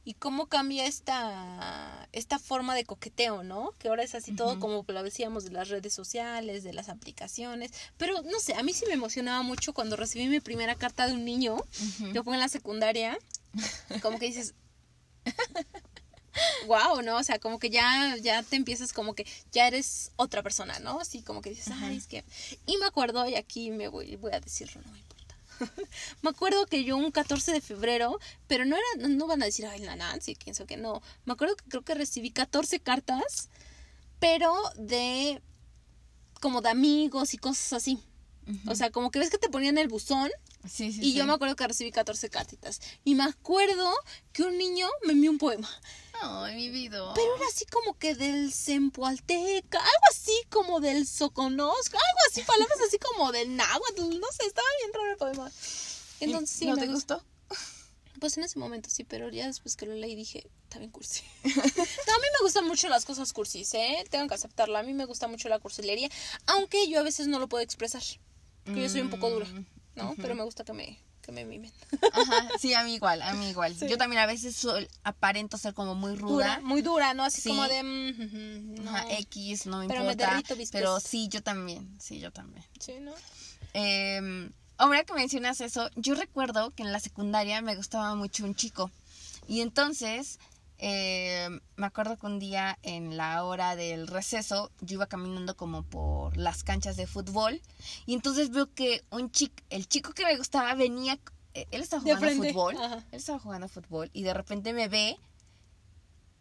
[0.04, 3.72] y cómo cambia esta, esta forma de coqueteo, ¿no?
[3.78, 7.72] Que ahora es así todo como lo decíamos de las redes sociales, de las aplicaciones.
[7.96, 11.14] Pero no sé, a mí sí me emocionaba mucho cuando recibí mi primera carta de
[11.14, 11.56] un niño.
[12.12, 13.18] Yo fue en la secundaria.
[14.02, 14.54] Como que dices.
[16.66, 17.16] wow, ¿no?
[17.16, 21.00] O sea, como que ya, ya te empiezas como que ya eres otra persona, ¿no?
[21.00, 22.24] Así como que dices, ay, es que.
[22.66, 25.03] Y me acuerdo, y aquí me voy, voy a decirlo, no
[26.22, 29.66] me acuerdo que yo un 14 de febrero, pero no era, no van a decir,
[29.66, 31.02] ay, la Nancy, pienso que no.
[31.24, 33.48] Me acuerdo que creo que recibí 14 cartas,
[34.18, 35.42] pero de
[36.40, 37.98] como de amigos y cosas así.
[38.66, 40.30] O sea, como que ves que te ponían el buzón.
[40.68, 42.80] Sí, sí, y yo me acuerdo que recibí 14 cartitas.
[43.02, 43.90] Y me acuerdo
[44.32, 45.68] que un niño me envió un poema.
[46.22, 47.12] Ay, mi vida.
[47.14, 52.78] Pero era así como que del Zempoalteca, algo así como del Soconosco, algo así, palabras
[52.86, 55.52] así como del náhuatl, no sé, estaba bien raro el poema.
[56.20, 57.22] Entonces, sí, ¿No te gustó?
[58.20, 61.22] Pues en ese momento sí, pero ya después que lo leí dije, está bien cursi.
[61.44, 64.04] no, a mí me gustan mucho las cosas cursis, ¿eh?
[64.08, 64.78] Tengo que aceptarlo.
[64.78, 66.08] A mí me gusta mucho la cursilería,
[66.46, 68.02] aunque yo a veces no lo puedo expresar.
[68.64, 70.14] Porque yo soy un poco dura, mm, ¿no?
[70.16, 71.72] Pero me gusta que me, que me mimen.
[72.12, 73.74] Ajá, sí, a mí igual, a mí igual.
[73.76, 76.60] Yo también a veces soy, aparento ser como muy ruda.
[76.62, 77.24] muy dura, ¿no?
[77.24, 77.82] Así como de...
[77.82, 80.42] Mm, Ajá, X, no me pero importa.
[80.56, 82.64] Me pero sí, yo también, sí, yo también.
[82.78, 83.12] Sí, ¿no?
[83.72, 88.54] Eh, ahora que mencionas eso, yo recuerdo que en la secundaria me gustaba mucho un
[88.54, 88.90] chico.
[89.46, 90.38] Y entonces
[90.78, 95.82] eh, me acuerdo que un día en la hora del receso yo iba caminando como
[95.84, 97.60] por las canchas de fútbol
[98.06, 101.18] y entonces veo que un chico, el chico que me gustaba venía,
[101.54, 105.16] eh, él estaba jugando fútbol, él estaba jugando fútbol y de repente me ve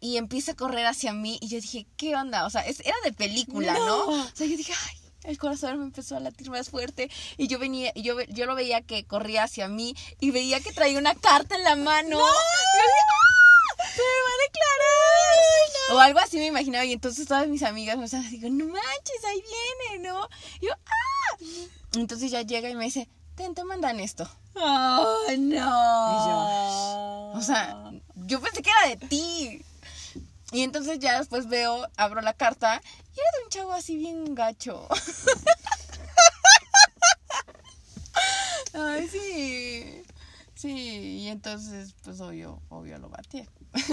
[0.00, 2.44] y empieza a correr hacia mí y yo dije, ¿qué onda?
[2.44, 4.08] O sea, era de película, ¿no?
[4.08, 7.58] O sea, yo dije, ay, el corazón me empezó a latir más fuerte y yo
[7.58, 11.54] venía, yo, yo lo veía que corría hacia mí y veía que traía una carta
[11.56, 12.18] en la mano.
[12.18, 12.26] ¡No!
[13.94, 15.92] ¡Se me va a declarar!
[15.92, 16.84] O algo así me imaginaba.
[16.84, 20.28] Y entonces todas mis amigas me estaban digo, no manches, ahí viene, ¿no?
[20.60, 21.36] Y yo, ¡ah!
[21.94, 24.28] Entonces ya llega y me dice, ten, te mandan esto.
[24.56, 25.36] ¡Oh, no!
[25.36, 29.64] Y yo, o sea, yo pensé que era de ti.
[30.52, 32.80] Y entonces ya después veo, abro la carta
[33.14, 34.88] y era de un chavo así bien gacho.
[38.72, 40.04] Ay, sí.
[40.64, 43.46] Sí, y entonces, pues obvio, obvio lo batí.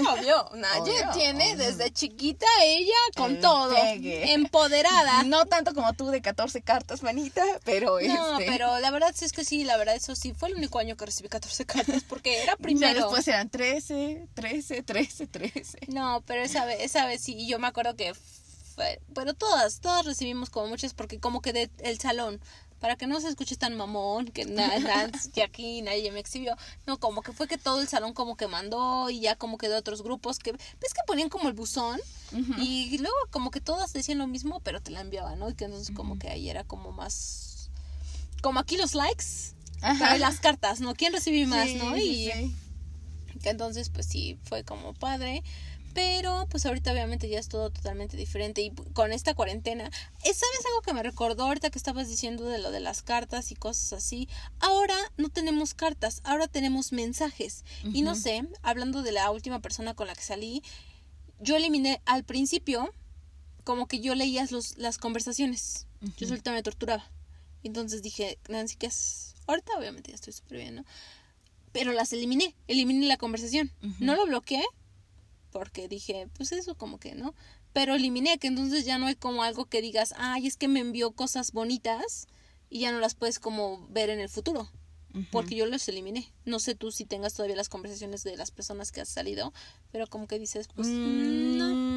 [0.10, 3.76] Obvio, nadie tiene desde chiquita ella con todo.
[3.76, 5.24] Empoderada.
[5.32, 8.50] No tanto como tú de 14 cartas, manita, pero No, este...
[8.50, 11.06] pero la verdad es que sí, la verdad eso sí, fue el único año que
[11.06, 12.94] recibí 14 cartas porque era primero.
[12.94, 15.80] Ya después eran 13, 13, 13, 13.
[15.90, 18.14] No, pero esa vez, esa vez sí, yo me acuerdo que
[19.14, 22.40] pero todas, todas recibimos como muchas porque como que de el salón
[22.82, 26.58] para que no se escuche tan mamón, que nada, que aquí nadie me exhibió.
[26.88, 29.70] No, como que fue que todo el salón como que mandó y ya como que
[29.70, 32.00] de otros grupos que, ves que ponían como el buzón
[32.58, 35.50] y luego como que todas decían lo mismo, pero te la enviaban, ¿no?
[35.50, 37.70] Y que entonces como que ahí era como más,
[38.42, 39.54] como aquí los likes,
[40.18, 40.96] las cartas, ¿no?
[40.96, 41.96] ¿Quién recibí más, no?
[41.98, 42.32] Y
[43.44, 45.44] que entonces pues sí, fue como padre.
[45.94, 49.90] Pero pues ahorita obviamente ya es todo totalmente diferente y con esta cuarentena,
[50.24, 53.56] ¿sabes algo que me recordó ahorita que estabas diciendo de lo de las cartas y
[53.56, 54.30] cosas así?
[54.60, 57.66] Ahora no tenemos cartas, ahora tenemos mensajes.
[57.94, 60.64] Y no sé, hablando de la última persona con la que salí,
[61.40, 62.94] yo eliminé al principio
[63.64, 65.88] como que yo leía los, las conversaciones.
[66.18, 67.10] Yo solita me torturaba.
[67.64, 69.36] Entonces dije, Nancy, ¿qué haces?
[69.48, 70.86] Ahorita obviamente ya estoy súper bien, ¿no?
[71.72, 73.72] Pero las eliminé, eliminé la conversación.
[74.00, 74.64] No lo bloqueé,
[75.52, 77.36] porque dije, pues eso como que, ¿no?
[77.74, 80.80] Pero eliminé que entonces ya no hay como algo que digas, ay, es que me
[80.80, 82.28] envió cosas bonitas
[82.70, 84.70] y ya no las puedes como ver en el futuro.
[85.30, 86.32] Porque yo los eliminé.
[86.46, 89.52] No sé tú si tengas todavía las conversaciones de las personas que has salido,
[89.92, 91.92] pero como que dices, pues mm, no.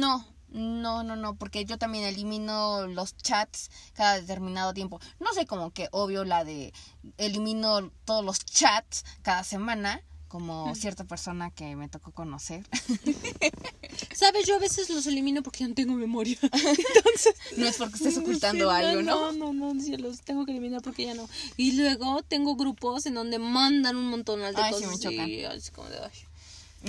[0.00, 5.00] No, no, no, no, porque yo también elimino los chats cada determinado tiempo.
[5.18, 6.72] No sé, como que obvio la de
[7.18, 12.64] elimino todos los chats cada semana, como cierta persona que me tocó conocer.
[14.14, 14.46] ¿Sabes?
[14.46, 16.38] Yo a veces los elimino porque ya no tengo memoria.
[16.42, 19.32] Entonces, no es porque estés ocultando algo, ¿no?
[19.32, 21.28] No, no, no, sí, los tengo que eliminar porque ya no.
[21.56, 25.00] Y luego tengo grupos en donde mandan un montón de ay, cosas.
[25.00, 25.36] Sí me
[25.68, 26.10] chocan.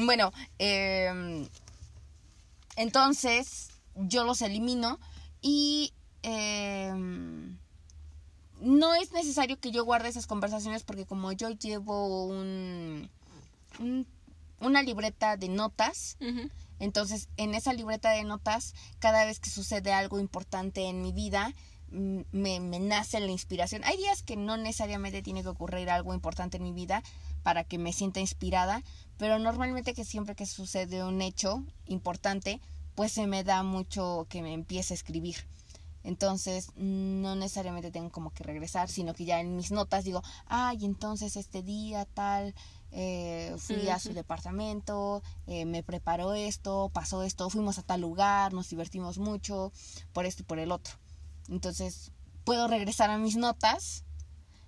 [0.05, 1.47] Bueno, eh,
[2.75, 4.99] entonces yo los elimino
[5.41, 6.93] y eh,
[8.61, 13.09] no es necesario que yo guarde esas conversaciones porque como yo llevo un,
[13.79, 14.07] un-
[14.59, 16.17] una libreta de notas,
[16.79, 21.53] entonces en esa libreta de notas, cada vez que sucede algo importante en mi vida,
[21.89, 23.83] me, me nace la inspiración.
[23.83, 27.03] Hay días que no necesariamente tiene que ocurrir algo importante en mi vida
[27.43, 28.81] para que me sienta inspirada,
[29.17, 32.61] pero normalmente que siempre que sucede un hecho importante,
[32.95, 35.35] pues se me da mucho que me empiece a escribir.
[36.03, 40.85] Entonces, no necesariamente tengo como que regresar, sino que ya en mis notas digo, ay,
[40.85, 42.55] entonces este día tal,
[42.91, 48.53] eh, fui a su departamento, eh, me preparó esto, pasó esto, fuimos a tal lugar,
[48.53, 49.71] nos divertimos mucho,
[50.13, 50.95] por esto y por el otro.
[51.49, 52.11] Entonces,
[52.43, 54.03] puedo regresar a mis notas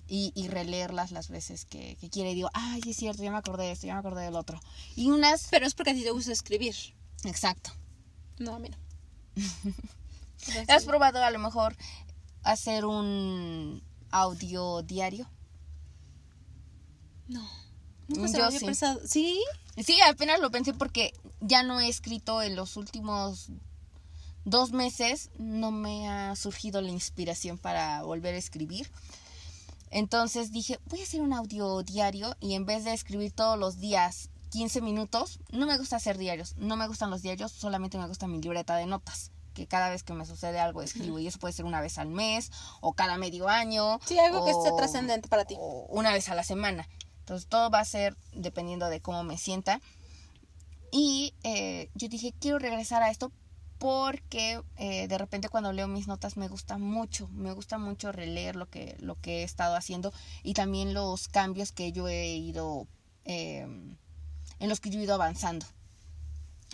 [0.08, 3.38] y, y releerlas las veces que, que quiera y digo, ay, es cierto, ya me
[3.38, 4.60] acordé de esto, ya me acordé del otro.
[4.96, 5.48] Y unas...
[5.50, 6.76] Pero es porque a ti te gusta escribir.
[7.24, 7.72] Exacto.
[8.40, 8.78] No, a mí no.
[10.68, 11.76] ¿Has probado a lo mejor
[12.44, 13.82] hacer un
[14.12, 15.30] audio diario?
[17.28, 17.63] No.
[18.14, 18.66] Nunca se Yo me había sí.
[18.66, 19.00] pensado.
[19.06, 19.44] ¿Sí?
[19.84, 23.50] Sí, apenas lo pensé porque ya no he escrito en los últimos
[24.46, 28.90] dos meses, no me ha surgido la inspiración para volver a escribir.
[29.90, 33.80] Entonces dije, voy a hacer un audio diario y en vez de escribir todos los
[33.80, 38.08] días 15 minutos, no me gusta hacer diarios, no me gustan los diarios, solamente me
[38.08, 41.40] gusta mi libreta de notas, que cada vez que me sucede algo escribo y eso
[41.40, 44.00] puede ser una vez al mes o cada medio año.
[44.06, 45.56] Sí, algo que esté trascendente para ti.
[45.60, 46.88] o una vez a la semana.
[47.24, 49.80] Entonces todo va a ser dependiendo de cómo me sienta.
[50.92, 53.32] Y eh, yo dije, quiero regresar a esto
[53.80, 58.56] porque eh, de repente cuando leo mis notas me gusta mucho, me gusta mucho releer
[58.58, 62.88] lo que, lo que he estado haciendo y también los cambios que yo he ido,
[63.24, 63.62] eh,
[64.60, 65.66] en los que yo he ido avanzando,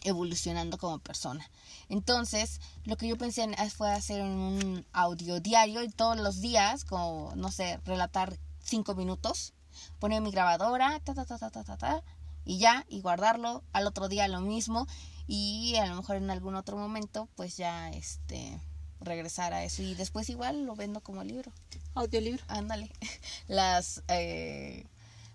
[0.03, 1.49] evolucionando como persona.
[1.89, 6.85] Entonces, lo que yo pensé en- fue hacer un audio diario y todos los días,
[6.85, 9.53] como, no sé, relatar cinco minutos,
[9.99, 12.03] poner mi grabadora, ta, ta, ta, ta, ta, ta, ta,
[12.45, 14.87] y ya, y guardarlo, al otro día lo mismo,
[15.27, 18.59] y a lo mejor en algún otro momento, pues ya, este,
[19.01, 21.51] regresar a eso, y después igual lo vendo como libro,
[21.95, 22.43] Audiolibro.
[22.47, 22.91] ándale,
[23.47, 24.85] las, eh,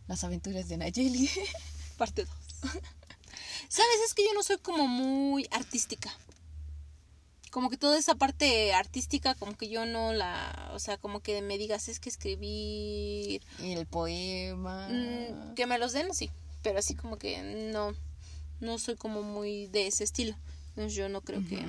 [0.06, 1.30] las aventuras de Nayeli.
[1.96, 2.72] Parte 2.
[3.68, 3.96] ¿Sabes?
[4.06, 6.10] Es que yo no soy como muy artística.
[7.54, 10.72] Como que toda esa parte artística, como que yo no la.
[10.72, 13.42] O sea, como que me digas, es que escribir.
[13.60, 14.88] y el poema.
[14.88, 16.32] mm, que me los den, sí.
[16.62, 17.94] Pero así como que no.
[18.58, 20.34] No soy como muy de ese estilo.
[20.70, 21.64] Entonces yo no creo que.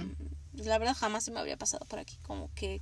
[0.56, 2.17] La verdad jamás se me habría pasado por aquí.
[2.24, 2.82] Como que.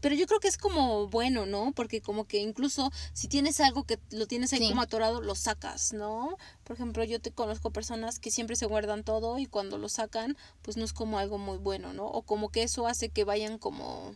[0.00, 1.72] Pero yo creo que es como bueno, ¿no?
[1.72, 4.68] Porque como que incluso si tienes algo que lo tienes ahí Sí.
[4.68, 6.36] como atorado, lo sacas, ¿no?
[6.64, 10.36] Por ejemplo, yo te conozco personas que siempre se guardan todo y cuando lo sacan,
[10.62, 12.06] pues no es como algo muy bueno, ¿no?
[12.06, 14.14] O como que eso hace que vayan como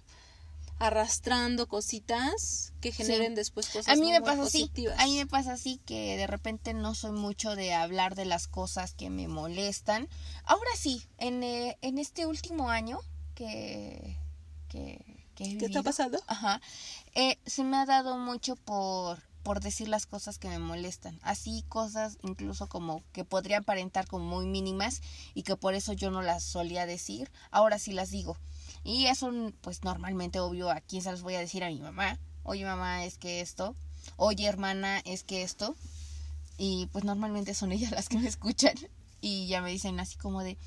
[0.79, 4.61] arrastrando cositas que generen después cosas A mí me pasa así.
[4.63, 4.99] positivas.
[4.99, 8.49] A mí me pasa así que de repente no soy mucho de hablar de las
[8.49, 10.09] cosas que me molestan.
[10.45, 12.99] Ahora sí, en, eh, en este último año
[13.37, 14.17] que,
[14.69, 16.19] que, que he ¿Qué está pasando?
[16.27, 16.61] Ajá.
[17.15, 21.19] Eh, se me ha dado mucho por, por decir las cosas que me molestan.
[21.23, 25.03] Así cosas incluso como que podría aparentar como muy mínimas
[25.35, 27.31] y que por eso yo no las solía decir.
[27.51, 28.37] Ahora sí las digo.
[28.85, 32.19] Y eso, pues normalmente, obvio, a quién se las voy a decir a mi mamá.
[32.43, 33.77] Oye, mamá, es que esto.
[34.17, 35.77] Oye, hermana, es que esto.
[36.59, 38.75] Y pues normalmente son ellas las que me escuchan.
[39.21, 40.59] Y ya me dicen así como de...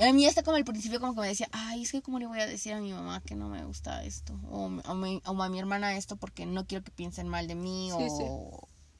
[0.00, 2.26] A mí hasta como al principio como que me decía, ay, es que cómo le
[2.26, 4.32] voy a decir a mi mamá que no me gusta esto.
[4.50, 7.54] O, o mi- o a mi hermana esto porque no quiero que piensen mal de
[7.54, 7.90] mí.
[7.96, 8.24] Sí, o, sí.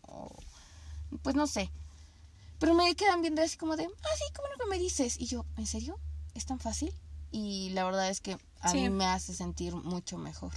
[0.03, 0.37] o-
[1.23, 1.71] Pues no sé.
[2.59, 5.19] Pero me quedan viendo así como de, ah, sí, ¿cómo no que me dices?
[5.19, 5.99] Y yo, ¿en serio?
[6.35, 6.93] ¿Es tan fácil?
[7.33, 8.79] Y la verdad es que a Sí.
[8.79, 10.53] mí me hace sentir mucho mejor.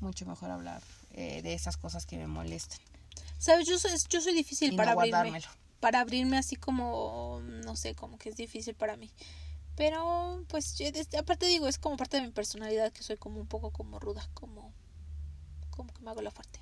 [0.00, 2.78] Mucho mejor hablar eh, de esas cosas que me molestan.
[3.38, 3.66] ¿Sabes?
[3.66, 5.40] Yo soy, yo soy difícil Y para no abrirme.
[5.80, 9.10] Para abrirme así como, no sé, como que es difícil para mí.
[9.78, 10.86] Pero, pues, yo,
[11.20, 14.28] aparte digo, es como parte de mi personalidad que soy como un poco como ruda,
[14.34, 14.74] como,
[15.70, 16.58] como que me hago la fuerte.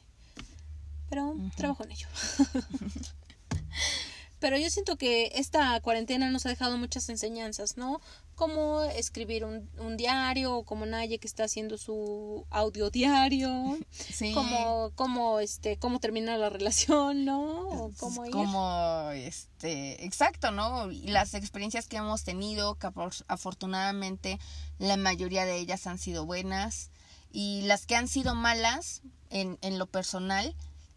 [1.09, 2.09] Pero trabajo en ello.
[4.39, 8.01] Pero yo siento que esta cuarentena nos ha dejado muchas enseñanzas, ¿no?
[8.35, 14.33] Como escribir un, un diario, o como Naye que está haciendo su audio diario, Sí.
[14.35, 17.69] como, como, este, cómo terminar la relación, ¿no?
[17.69, 18.33] O cómo ir.
[18.33, 22.89] como este exacto no las experiencias que hemos tenido que
[23.29, 24.39] afortunadamente
[24.79, 26.91] la mayoría de ellas han sido buenas
[27.33, 30.55] y las que han sido malas en, en lo personal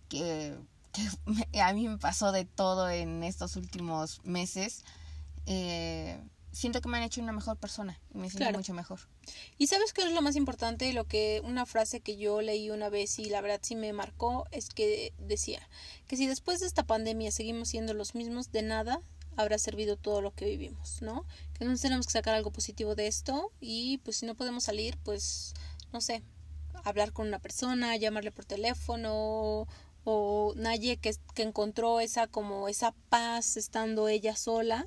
[0.10, 0.56] que,
[0.92, 1.08] que
[1.62, 4.84] a mí me pasó de todo en estos últimos meses
[5.46, 6.20] eh,
[6.52, 8.58] siento que me han hecho una mejor persona y me siento Claro.
[8.58, 9.00] mucho mejor.
[9.58, 12.90] Y sabes qué es lo más importante, lo que una frase que yo leí una
[12.90, 15.60] vez y la verdad sí me marcó es que decía
[16.08, 19.02] que si después de esta pandemia seguimos siendo los mismos, de nada
[19.38, 21.24] habrá servido todo lo que vivimos, ¿no?
[21.54, 24.98] Que entonces tenemos que sacar algo positivo de esto y pues si no podemos salir,
[25.04, 25.54] pues
[25.94, 26.24] no sé,
[26.84, 29.68] hablar con una persona, llamarle por teléfono
[30.04, 34.86] o Naye que, que encontró esa como esa paz estando ella sola,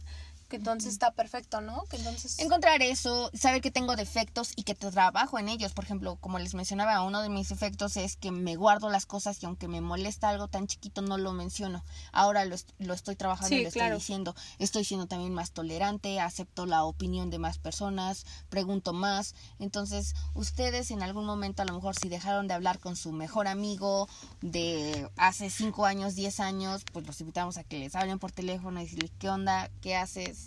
[0.53, 1.84] que entonces está perfecto, ¿no?
[1.88, 5.72] Que entonces Encontrar eso, saber que tengo defectos y que trabajo en ellos.
[5.72, 9.42] Por ejemplo, como les mencionaba, uno de mis defectos es que me guardo las cosas
[9.42, 11.82] y aunque me molesta algo tan chiquito no lo menciono.
[12.12, 13.94] Ahora lo, est- lo estoy trabajando Sí, y lo claro.
[13.96, 14.34] estoy diciendo.
[14.59, 19.34] Estoy siendo también más tolerante, acepto la opinión de más personas, pregunto más.
[19.59, 23.48] Entonces, ustedes en algún momento a lo mejor si dejaron de hablar con su mejor
[23.48, 24.07] amigo
[24.42, 28.78] de hace 5 años, 10 años, pues los invitamos a que les hablen por teléfono
[28.80, 30.41] y decirles qué onda, qué haces.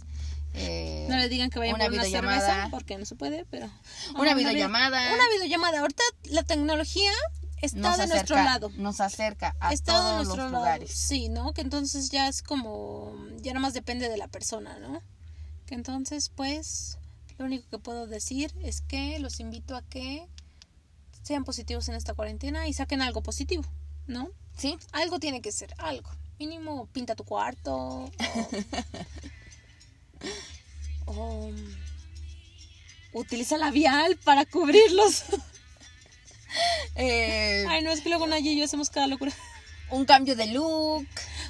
[0.53, 3.69] Eh, No le digan que vayan una por una cerveza porque no se puede, pero
[4.17, 5.13] Una vi- videollamada.
[5.13, 5.79] Una videollamada.
[5.81, 7.11] Ahorita la tecnología
[7.61, 8.71] está nos de nuestro lado.
[8.77, 10.63] Nos acerca a Está de todos nuestro los lado.
[10.63, 10.91] lugares.
[10.91, 11.53] Sí, ¿no?
[11.53, 15.01] Que entonces ya es como ya nada más depende de la persona, ¿no?
[15.65, 16.99] Que entonces pues
[17.37, 20.25] lo único que puedo decir es que los invito a que
[21.21, 23.65] sean positivos en esta cuarentena y saquen algo positivo,
[24.07, 24.29] ¿no?
[24.57, 26.09] Sí, Algo tiene que ser, algo.
[26.39, 27.75] Mínimo pinta tu cuarto.
[27.75, 28.11] O,
[31.05, 31.51] o,
[33.13, 35.23] utiliza labial para cubrirlos.
[36.95, 39.31] Eh, Ay, no, es que luego Naye y yo hacemos cada locura.
[39.91, 41.05] un cambio de look.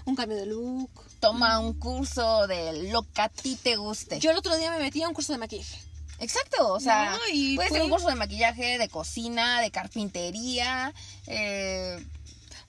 [0.05, 0.89] Un cambio de look.
[1.19, 4.19] Toma un curso de lo que a ti te guste.
[4.19, 5.77] Yo el otro día me metí a un curso de maquillaje.
[6.19, 9.69] Exacto, o sea, No, y puede fue- ser un curso de maquillaje, de cocina, de
[9.69, 10.93] carpintería.
[11.27, 12.03] Eh,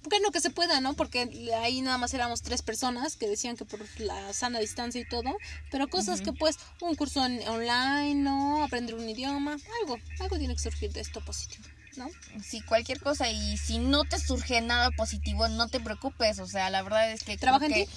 [0.09, 0.95] Que no que se pueda, ¿no?
[0.95, 1.29] Porque
[1.61, 5.37] ahí nada más éramos tres personas que decían que por la sana distancia y todo.
[5.71, 8.63] Pero cosas que pues, un curso en- online, ¿no?
[8.63, 9.57] Aprender un idioma.
[9.83, 11.65] Algo, algo tiene que surgir de esto positivo,
[11.97, 12.09] ¿no?
[12.43, 13.29] sí, cualquier cosa.
[13.31, 16.39] Y si no te surge nada positivo, no te preocupes.
[16.39, 17.37] O sea, la verdad es que.
[17.37, 17.93] Trabaja en creo ti.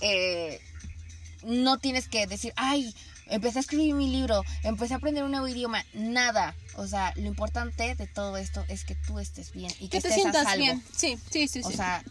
[0.00, 0.60] que, eh,
[1.44, 2.94] no tienes que decir, ay,
[3.28, 5.84] empecé a escribir mi libro, empecé a aprender un nuevo idioma.
[5.92, 6.54] Nada.
[6.76, 10.00] O sea, lo importante de todo esto es que tú estés bien y que, Que
[10.02, 10.58] te estés a sientas salvo.
[10.64, 10.84] bien.
[10.96, 11.76] Sí, sí, sí, O sí.
[11.76, 12.02] sea,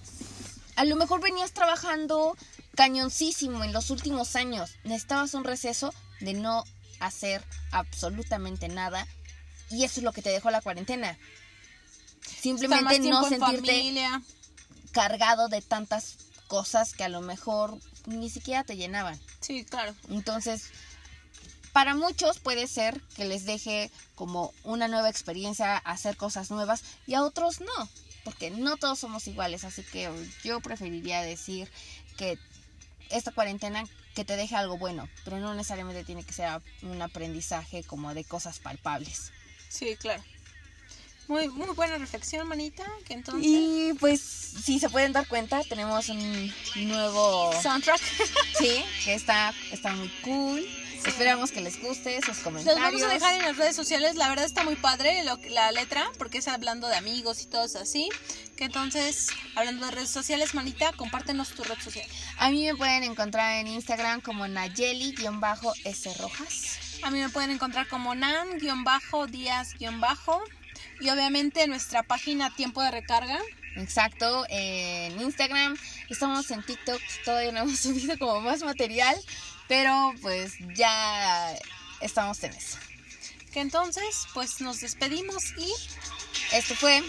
[0.76, 2.36] a lo mejor venías trabajando
[2.76, 4.76] cañoncísimo en los últimos años.
[4.84, 6.64] Necesitabas un receso de no
[7.00, 9.08] hacer absolutamente nada.
[9.70, 11.18] Y eso es lo que te dejó la cuarentena.
[12.42, 14.22] Simplemente no en sentirte familia.
[14.92, 19.20] cargado de tantas cosas que a lo mejor ni siquiera te llenaban.
[19.42, 19.94] Sí, claro.
[20.10, 20.66] Entonces,
[21.78, 27.14] para muchos puede ser que les deje como una nueva experiencia, hacer cosas nuevas, y
[27.14, 27.90] a otros no,
[28.24, 30.12] porque no todos somos iguales, así que
[30.44, 31.70] yo preferiría decir
[32.18, 32.40] que
[33.12, 33.84] esta cuarentena
[34.16, 36.50] que te deje algo bueno, pero no necesariamente tiene que ser
[36.82, 39.32] un aprendizaje como de cosas palpables.
[39.70, 40.24] Sí, claro.
[41.28, 42.86] Muy, muy buena reflexión, manita.
[43.06, 43.46] Que entonces.
[43.46, 47.52] Y pues, si se pueden dar cuenta, tenemos un nuevo...
[47.62, 48.02] Soundtrack.
[48.58, 50.66] Sí, que está, está muy cool.
[51.08, 52.82] Esperamos que les guste sus Los comentarios.
[52.82, 54.16] vamos a dejar en las redes sociales.
[54.16, 57.64] La verdad está muy padre lo, la letra, porque es hablando de amigos y todo
[57.66, 58.10] eso así.
[58.56, 62.06] Que entonces, hablando de redes sociales, manita, compártenos tu red social.
[62.38, 66.80] A mí me pueden encontrar en Instagram como Nayeli-S Rojas.
[67.04, 69.76] A mí me pueden encontrar como nan-díaz-
[71.00, 73.40] y obviamente en nuestra página Tiempo de Recarga.
[73.76, 75.78] Exacto, en Instagram.
[76.10, 79.16] Estamos en TikTok, todavía no hemos subido como más material,
[79.68, 81.56] pero pues ya
[82.02, 82.78] estamos en eso.
[83.52, 85.74] Que entonces, pues nos despedimos y
[86.52, 87.04] esto fue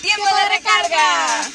[0.00, 1.50] Tiempo de recarga.